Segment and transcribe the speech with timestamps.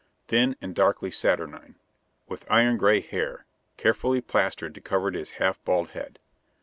[0.29, 1.75] Thin and darkly saturnine,
[2.27, 3.45] with iron gray hair,
[3.77, 6.17] carefully plastered to cover his half bald head.